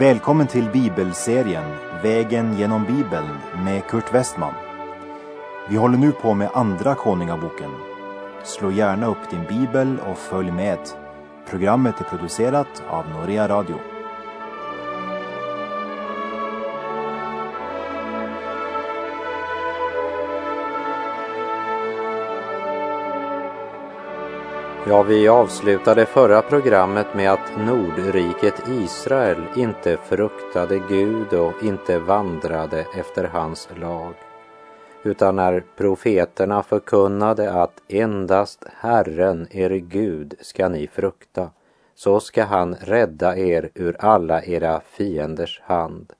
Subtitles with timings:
[0.00, 1.64] Välkommen till bibelserien
[2.02, 3.28] Vägen genom Bibeln
[3.64, 4.54] med Kurt Westman.
[5.68, 7.70] Vi håller nu på med Andra Konungaboken.
[8.44, 10.78] Slå gärna upp din bibel och följ med.
[11.50, 13.76] Programmet är producerat av Norea Radio.
[24.86, 32.86] Ja, vi avslutade förra programmet med att Nordriket Israel inte fruktade Gud och inte vandrade
[32.96, 34.14] efter hans lag.
[35.02, 41.50] Utan när profeterna förkunnade att endast Herren, er Gud, ska ni frukta,
[41.94, 46.12] så ska han rädda er ur alla era fienders hand.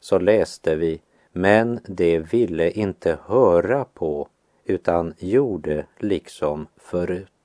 [0.00, 1.00] Så läste vi,
[1.32, 4.28] men de ville inte höra på,
[4.64, 7.35] utan gjorde liksom förut.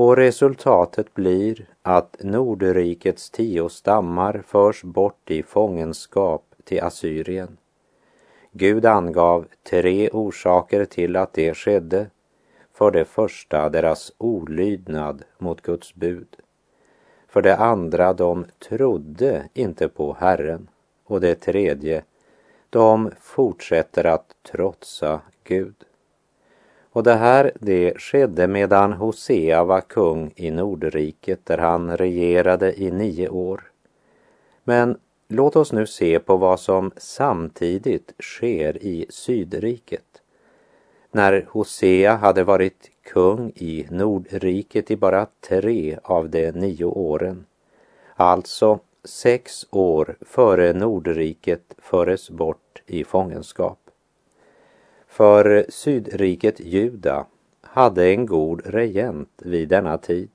[0.00, 7.56] Och resultatet blir att Nordrikets tio stammar förs bort i fångenskap till Assyrien.
[8.52, 12.06] Gud angav tre orsaker till att det skedde.
[12.72, 16.36] För det första deras olydnad mot Guds bud.
[17.28, 20.68] För det andra, de trodde inte på Herren.
[21.04, 22.04] Och det tredje,
[22.70, 25.74] de fortsätter att trotsa Gud.
[26.92, 32.90] Och det här det skedde medan Hosea var kung i Nordriket där han regerade i
[32.90, 33.62] nio år.
[34.64, 40.22] Men låt oss nu se på vad som samtidigt sker i Sydriket.
[41.12, 47.46] När Hosea hade varit kung i Nordriket i bara tre av de nio åren,
[48.16, 53.89] alltså sex år före Nordriket föres bort i fångenskap.
[55.10, 57.26] För Sydriket Juda
[57.60, 60.30] hade en god regent vid denna tid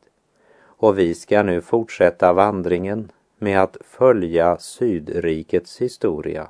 [0.63, 6.49] och vi ska nu fortsätta vandringen med att följa Sydrikets historia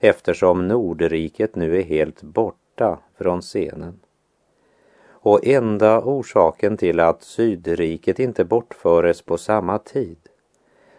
[0.00, 4.00] eftersom Nordriket nu är helt borta från scenen.
[5.06, 10.18] Och enda orsaken till att Sydriket inte bortföres på samma tid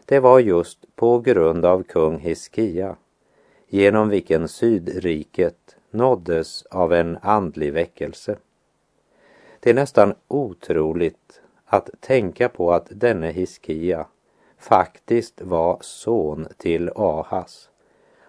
[0.05, 2.95] det var just på grund av kung Hiskia
[3.67, 8.37] genom vilken Sydriket nåddes av en andlig väckelse.
[9.59, 14.07] Det är nästan otroligt att tänka på att denne Hiskia
[14.57, 17.69] faktiskt var son till Ahas.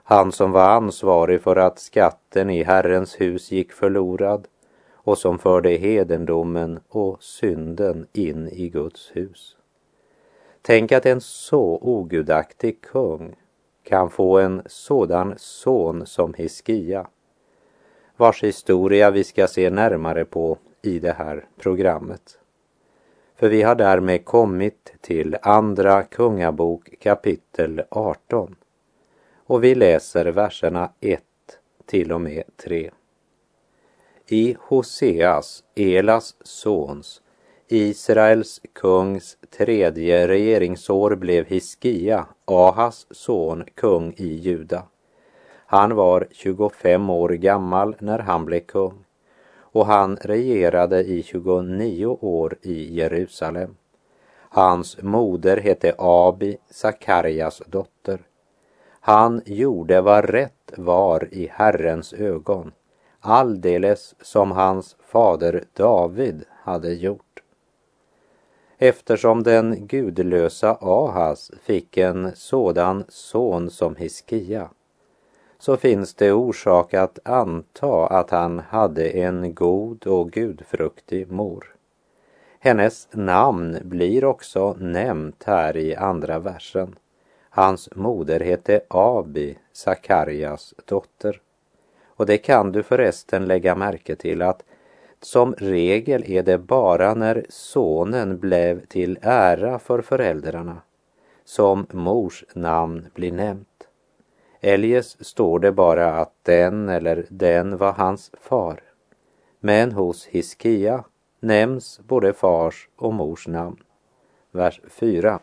[0.02, 4.48] Han som var ansvarig för att skatten i Herrens hus gick förlorad
[4.92, 9.56] och som förde hedendomen och synden in i Guds hus.
[10.62, 13.36] Tänk att en så ogudaktig kung
[13.82, 17.06] kan få en sådan son som Hiskia
[18.16, 22.38] vars historia vi ska se närmare på i det här programmet.
[23.36, 28.56] För vi har därmed kommit till Andra Kungabok kapitel 18
[29.46, 31.22] och vi läser verserna 1
[31.86, 32.90] till och med 3.
[34.28, 37.22] I Hoseas, Elas sons,
[37.68, 44.82] Israels kungs tredje regeringsår blev Hiskia, Ahas son, kung i Juda.
[45.68, 49.04] Han var 25 år gammal när han blev kung
[49.76, 53.76] och han regerade i 29 år i Jerusalem.
[54.50, 58.20] Hans moder hette Abi, Sakarias dotter.
[59.00, 62.72] Han gjorde vad rätt var i Herrens ögon,
[63.20, 67.42] alldeles som hans fader David hade gjort.
[68.78, 74.70] Eftersom den gudlösa Ahas fick en sådan son som Hiskia
[75.66, 81.74] så finns det orsak att anta att han hade en god och gudfruktig mor.
[82.58, 86.94] Hennes namn blir också nämnt här i andra versen.
[87.50, 91.40] Hans moder hette Abi, Sakarias dotter.
[92.06, 94.64] Och det kan du förresten lägga märke till att
[95.20, 100.76] som regel är det bara när sonen blev till ära för föräldrarna
[101.44, 103.75] som mors namn blir nämnt.
[104.66, 108.80] Eljest står det bara att den eller den var hans far.
[109.60, 111.04] Men hos Hiskia
[111.40, 113.82] nämns både fars och mors namn.
[114.50, 115.40] Vers 4.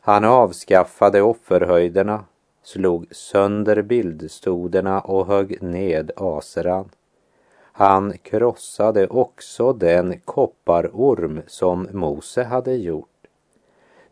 [0.00, 2.24] Han avskaffade offerhöjderna,
[2.62, 6.88] slog sönder bildstoderna och högg ned aseran.
[7.72, 13.13] Han krossade också den kopparorm som Mose hade gjort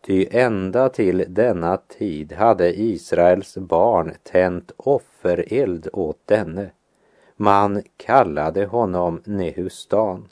[0.06, 6.70] Ty ända till denna tid hade Israels barn tänt offereld åt denne.
[7.36, 10.28] Man kallade honom Nehustan.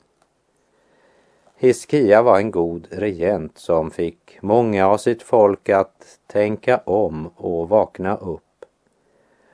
[1.55, 7.69] Hiskia var en god regent som fick många av sitt folk att tänka om och
[7.69, 8.65] vakna upp.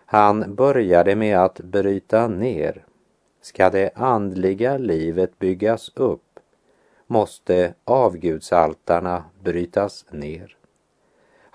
[0.06, 2.86] Han började med att bryta ner.
[3.42, 6.27] Ska det andliga livet byggas upp
[7.08, 10.58] måste avgudsaltarna brytas ner.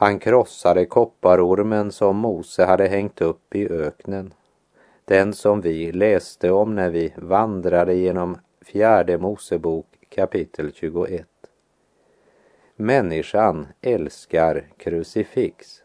[0.03, 4.35] Han krossade kopparormen som Mose hade hängt upp i öknen.
[5.05, 11.27] Den som vi läste om när vi vandrade genom fjärde Mosebok kapitel 21.
[12.77, 15.83] Människan älskar krucifix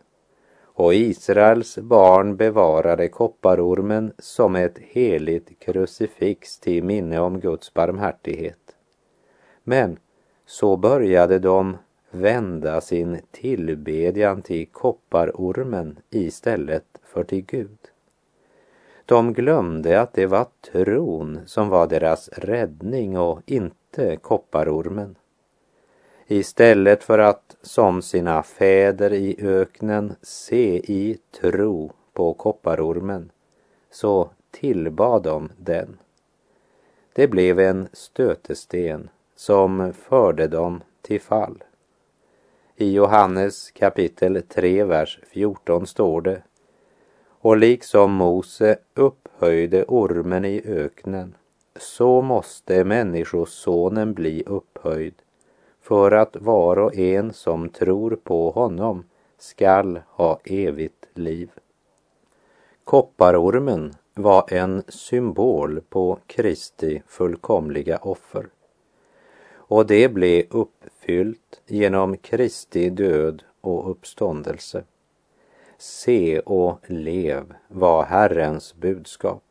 [0.77, 8.66] och Israels barn bevarade kopparormen som ett heligt krucifix till minne om Guds barmhärtighet.
[9.69, 9.99] Men
[10.45, 11.77] så började de
[12.11, 17.77] vända sin tillbedjan till kopparormen istället för till Gud.
[19.05, 25.15] De glömde att det var tron som var deras räddning och inte kopparormen.
[26.27, 33.31] Istället för att som sina fäder i öknen se i tro på kopparormen
[33.91, 35.97] så tillbad de den.
[37.13, 41.63] Det blev en stötesten som förde dem till fall.
[42.75, 46.41] I Johannes kapitel 3, vers 14 står det
[47.39, 51.35] och liksom Mose upphöjde ormen i öknen
[51.75, 55.13] så måste Människosonen bli upphöjd
[55.81, 59.03] för att var och en som tror på honom
[59.37, 61.51] skall ha evigt liv.
[62.83, 68.47] Kopparormen var en symbol på Kristi fullkomliga offer.
[69.67, 74.83] Och det blev uppfyllt genom Kristi död och uppståndelse.
[75.77, 79.43] Se och lev var Herrens budskap.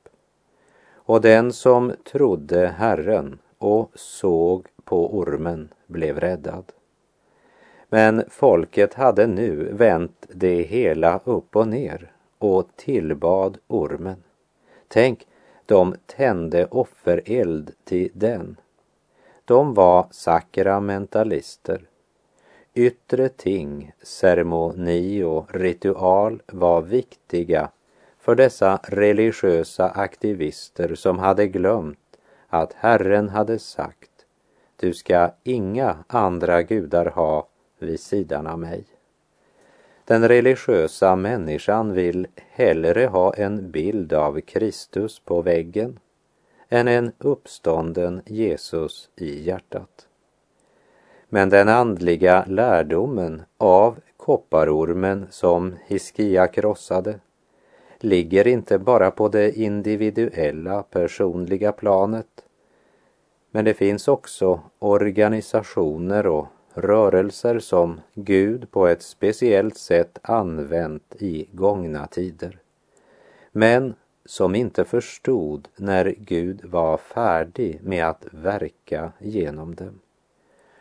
[0.95, 6.65] Och den som trodde Herren och såg på ormen blev räddad.
[7.89, 14.23] Men folket hade nu vänt det hela upp och ner och tillbad ormen.
[14.89, 15.27] Tänk,
[15.67, 18.57] de tände offereld till den.
[19.47, 21.89] De var sakramentalister
[22.75, 27.71] yttre ting, ceremoni och ritual var viktiga
[28.19, 34.11] för dessa religiösa aktivister som hade glömt att Herren hade sagt
[34.77, 37.49] du ska inga andra gudar ha
[37.79, 38.85] vid sidan av mig.
[40.05, 45.99] Den religiösa människan vill hellre ha en bild av Kristus på väggen
[46.69, 50.07] än en uppstånden Jesus i hjärtat.
[51.29, 57.21] Men den andliga lärdomen av kopparormen som Hiskia krossade
[57.99, 62.47] ligger inte bara på det individuella personliga planet
[63.57, 71.49] men det finns också organisationer och rörelser som Gud på ett speciellt sätt använt i
[71.53, 72.59] gångna tider.
[73.53, 73.95] Men
[74.27, 80.01] som inte förstod när Gud var färdig med att verka genom dem.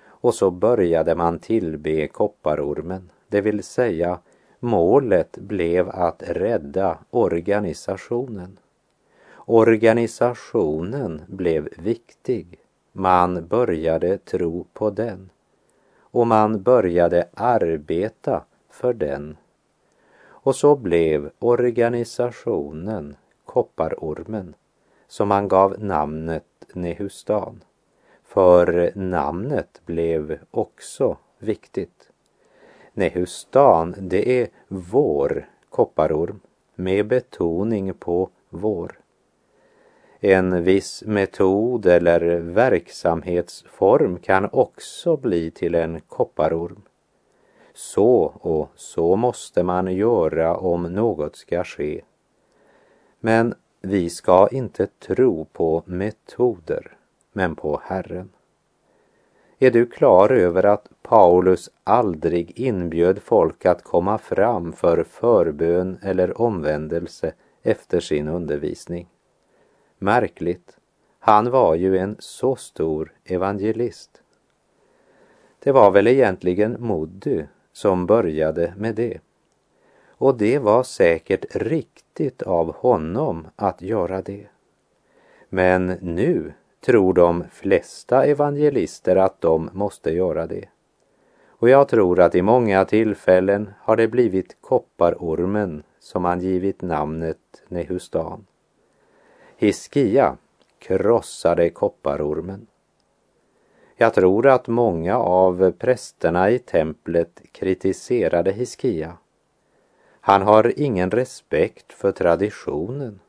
[0.06, 4.20] Och så började man tillbe kopparormen, det vill säga
[4.60, 8.60] målet blev att rädda organisationen.
[9.36, 12.60] Organisationen blev viktig.
[12.92, 15.30] Man började tro på den
[16.00, 19.38] och man började arbeta för den.
[20.26, 23.16] Och så blev organisationen
[23.56, 24.56] Kopparormen
[25.08, 27.64] som han gav namnet Nehustan.
[28.24, 32.12] För namnet blev också viktigt.
[32.94, 36.40] Nehustan, det är vår kopparorm
[36.76, 39.00] med betoning på vår.
[40.20, 46.82] En viss metod eller verksamhetsform kan också bli till en kopparorm.
[47.74, 52.02] Så och så måste man göra om något ska ske.
[53.26, 56.98] Men vi ska inte tro på metoder
[57.34, 58.30] men på Herren.
[59.60, 66.42] Är du klar över att Paulus aldrig inbjöd folk att komma fram för förbön eller
[66.42, 69.08] omvändelse efter sin undervisning?
[69.98, 70.78] Märkligt,
[71.20, 74.22] han var ju en så stor evangelist.
[75.60, 79.20] Det var väl egentligen Moddy som började med det.
[80.18, 84.48] Och det var säkert riktigt av honom att göra det.
[85.50, 86.54] Men nu
[86.86, 90.66] tror de flesta evangelister att de måste göra det.
[91.48, 97.38] Och jag tror att i många tillfällen har det blivit kopparormen som han givit namnet
[97.68, 98.46] Nehustan.
[99.58, 100.38] Hiskia
[100.80, 102.68] krossade kopparormen.
[103.96, 109.18] Jag tror att många av prästerna i templet kritiserade Hiskia.
[110.28, 113.20] Han har ingen respekt för traditionen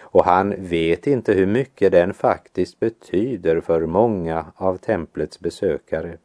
[0.00, 6.18] och han vet inte hur mycket den faktiskt betyder för många av templets besökare.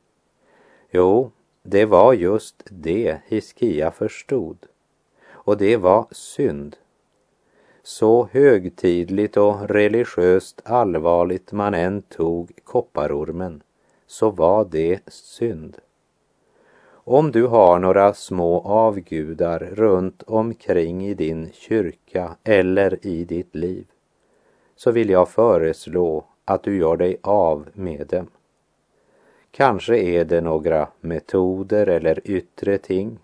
[0.91, 1.31] Jo,
[1.63, 4.57] det var just det Hiskia förstod.
[5.29, 6.75] Och det var synd.
[7.83, 13.63] Så högtidligt och religiöst allvarligt man än tog kopparormen
[14.07, 15.77] så var det synd.
[17.11, 23.87] Om du har några små avgudar runt omkring i din kyrka eller i ditt liv
[24.75, 28.27] så vill jag föreslå att du gör dig av med dem.
[29.51, 33.19] Kanske är det några metoder eller yttre ting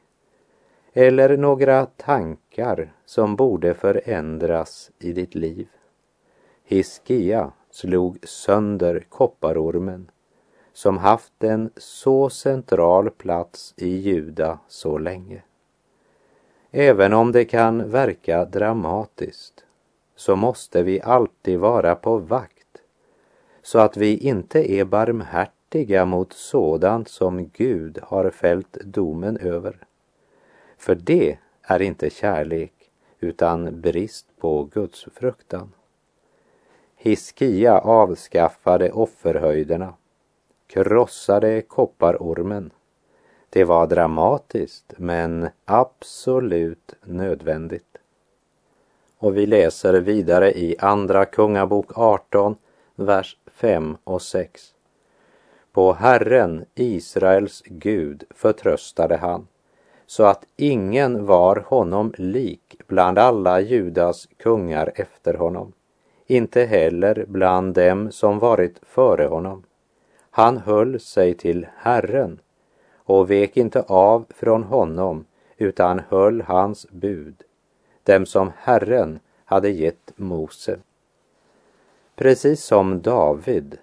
[0.94, 5.68] eller några tankar som borde förändras i ditt liv.
[6.63, 10.12] Hiskia slog sönder kopparormen
[10.75, 15.41] som haft en så central plats i Juda så länge.
[16.72, 19.65] Även om det kan verka dramatiskt
[20.15, 22.82] så måste vi alltid vara på vakt
[23.62, 29.77] så att vi inte är barmhärtiga mot sådant som Gud har fällt domen över.
[30.77, 32.74] För det är inte kärlek
[33.20, 35.72] utan brist på Guds fruktan.
[36.96, 39.94] Hiskia avskaffade offerhöjderna
[40.67, 42.72] krossade kopparormen.
[43.50, 47.98] Det var dramatiskt men absolut nödvändigt.
[49.17, 52.55] Och vi läser vidare i Andra Kungabok 18,
[52.95, 54.74] vers 5 och 6.
[55.72, 59.48] På Herren, Israels Gud, förtröstade han,
[60.05, 65.74] så att ingen var honom lik bland alla Judas kungar efter honom,
[66.27, 69.63] inte heller bland dem som varit före honom.
[70.36, 72.39] Han höll sig till Herren
[72.96, 75.25] och vek inte av från honom
[75.58, 77.36] utan höll hans bud,
[78.04, 80.80] dem som Herren hade gett Mose.
[82.15, 83.77] Precis som David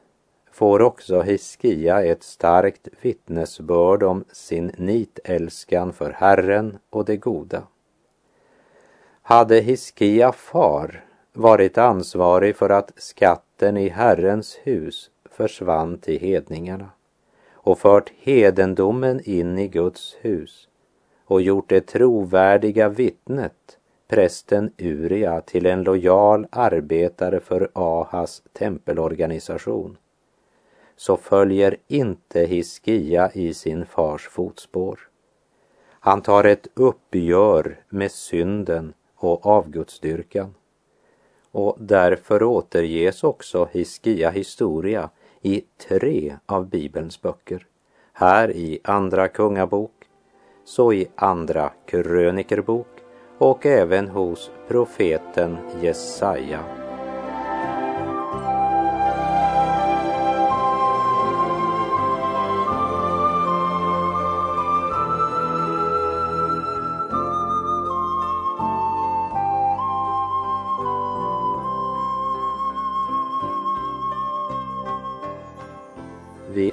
[0.50, 7.62] får också Hiskia ett starkt vittnesbörd om sin nitälskan för Herren och det goda.
[9.22, 16.90] Hade Hiskia far varit ansvarig för att skatten i Herrens hus försvann till hedningarna
[17.52, 20.68] och fört hedendomen in i Guds hus
[21.24, 29.96] och gjort det trovärdiga vittnet, prästen Uria, till en lojal arbetare för Ahas tempelorganisation,
[30.96, 35.00] så följer inte Hiskia i sin fars fotspår.
[35.90, 40.54] Han tar ett uppgör med synden och avgudsdyrkan.
[41.50, 45.10] Och därför återges också Hiskia historia
[45.42, 47.66] i tre av Bibelns böcker.
[48.12, 50.04] Här i Andra Kungabok,
[50.64, 52.86] så i Andra Krönikerbok
[53.38, 56.81] och även hos profeten Jesaja.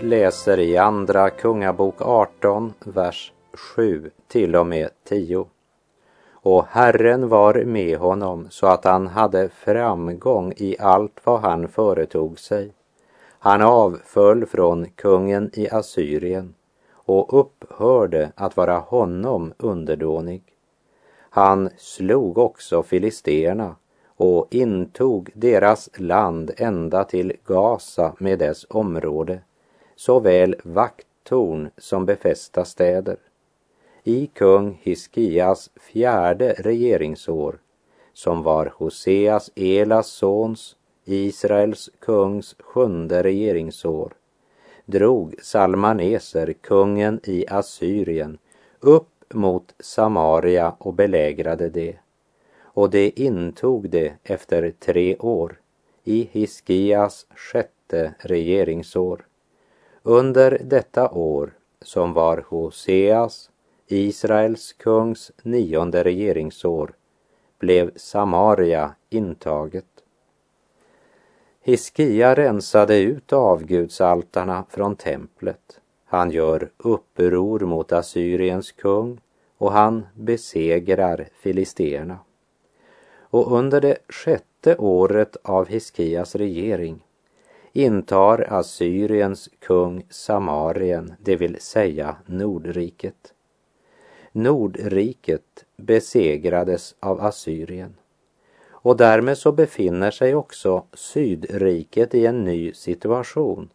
[0.10, 5.46] Läser i Andra Kungabok 18, vers 7 till och med 10.
[6.32, 12.40] Och Herren var med honom så att han hade framgång i allt vad han företog
[12.40, 12.74] sig.
[13.40, 16.54] Han avföll från kungen i Assyrien
[16.92, 20.44] och upphörde att vara honom underdånig.
[21.30, 23.76] Han slog också filisterna
[24.18, 29.40] och intog deras land ända till Gaza med dess område
[30.00, 33.18] såväl vakttorn som befästa städer.
[34.04, 37.60] I kung Hiskias fjärde regeringsår,
[38.14, 40.76] som var Hoseas Elas sons,
[41.06, 44.14] Israels kungs sjunde regeringsår,
[44.86, 48.38] drog Salmaneser, kungen i Assyrien,
[48.80, 51.96] upp mot Samaria och belägrade det.
[52.62, 55.60] Och det intog det efter tre år,
[56.04, 59.29] i Hiskias sjätte regeringsår.
[60.10, 63.50] Under detta år, som var Hoseas,
[63.88, 66.94] Israels kungs nionde regeringsår,
[67.60, 69.86] blev Samaria intaget.
[71.62, 75.80] Hiskia rensade ut avgudsaltarna från templet.
[76.06, 79.22] Han gör uppror mot Assyriens kung
[79.58, 82.18] och han besegrar filisterna.
[83.20, 87.02] Och under det sjätte året av Hiskias regering
[87.74, 93.34] intar Assyriens kung Samarien, det vill säga Nordriket.
[94.32, 97.94] Nordriket besegrades av Assyrien
[98.82, 103.70] och därmed så befinner sig också Sydriket i en ny situation.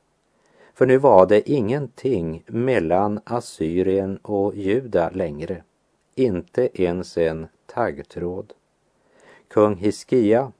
[0.75, 5.63] För nu var det ingenting mellan Assyrien och Juda längre,
[6.15, 8.53] inte ens en taggtråd.
[9.49, 10.53] Kung Hiskia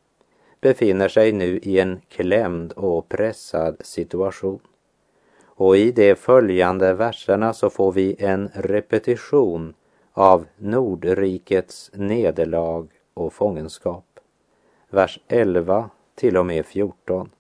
[0.65, 4.61] befinner sig nu i en klämd och pressad situation.
[5.45, 9.75] Och i de följande verserna så får vi en repetition
[10.13, 14.05] av Nordrikets nederlag och fångenskap.
[14.91, 17.31] Vers 11 till och med 14.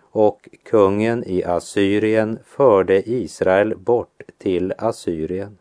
[0.00, 5.58] Och kungen i Assyrien förde Israel bort till Assyrien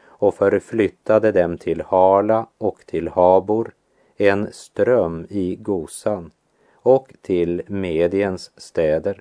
[0.00, 3.72] och förflyttade dem till Hala och till Habor
[4.20, 6.30] en ström i Gosan
[6.74, 9.20] och till Mediens städer.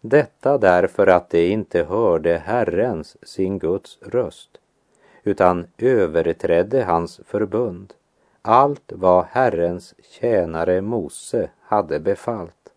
[0.00, 4.50] Detta därför att de inte hörde Herrens, sin Guds röst,
[5.22, 7.94] utan överträdde hans förbund,
[8.42, 12.61] allt vad Herrens tjänare Mose hade befallt.